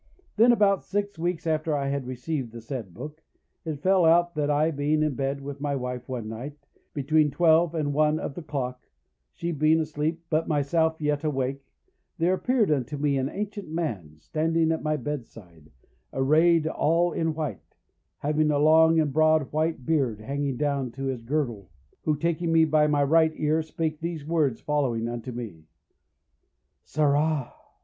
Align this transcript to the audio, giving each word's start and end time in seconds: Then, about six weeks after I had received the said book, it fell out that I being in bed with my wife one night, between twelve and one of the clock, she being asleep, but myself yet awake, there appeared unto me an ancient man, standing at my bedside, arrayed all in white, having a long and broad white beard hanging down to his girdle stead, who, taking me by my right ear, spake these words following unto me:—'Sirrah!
Then, 0.35 0.51
about 0.51 0.83
six 0.83 1.19
weeks 1.19 1.45
after 1.45 1.75
I 1.77 1.89
had 1.89 2.07
received 2.07 2.51
the 2.53 2.59
said 2.59 2.91
book, 2.91 3.21
it 3.63 3.83
fell 3.83 4.03
out 4.03 4.33
that 4.33 4.49
I 4.49 4.71
being 4.71 5.03
in 5.03 5.13
bed 5.13 5.41
with 5.41 5.61
my 5.61 5.75
wife 5.75 6.09
one 6.09 6.27
night, 6.27 6.57
between 6.95 7.29
twelve 7.29 7.75
and 7.75 7.93
one 7.93 8.17
of 8.17 8.33
the 8.33 8.41
clock, 8.41 8.81
she 9.31 9.51
being 9.51 9.79
asleep, 9.79 10.25
but 10.31 10.47
myself 10.47 10.99
yet 10.99 11.23
awake, 11.23 11.63
there 12.17 12.33
appeared 12.33 12.71
unto 12.71 12.97
me 12.97 13.15
an 13.15 13.29
ancient 13.29 13.69
man, 13.69 14.15
standing 14.17 14.71
at 14.71 14.81
my 14.81 14.97
bedside, 14.97 15.69
arrayed 16.11 16.65
all 16.65 17.11
in 17.13 17.35
white, 17.35 17.75
having 18.17 18.49
a 18.49 18.57
long 18.57 18.99
and 18.99 19.13
broad 19.13 19.51
white 19.53 19.85
beard 19.85 20.19
hanging 20.19 20.57
down 20.57 20.91
to 20.93 21.03
his 21.03 21.21
girdle 21.21 21.69
stead, 21.89 21.97
who, 22.05 22.15
taking 22.17 22.51
me 22.51 22.65
by 22.65 22.87
my 22.87 23.03
right 23.03 23.33
ear, 23.35 23.61
spake 23.61 23.99
these 23.99 24.25
words 24.25 24.59
following 24.59 25.07
unto 25.07 25.31
me:—'Sirrah! 25.31 27.53